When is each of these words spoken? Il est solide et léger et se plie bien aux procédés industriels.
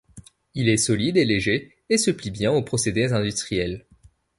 Il 0.55 0.67
est 0.67 0.77
solide 0.77 1.17
et 1.17 1.25
léger 1.25 1.75
et 1.91 1.99
se 1.99 2.09
plie 2.09 2.31
bien 2.31 2.51
aux 2.51 2.63
procédés 2.63 3.13
industriels. 3.13 3.85